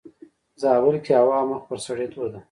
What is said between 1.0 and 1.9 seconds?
کې هوا مخ پر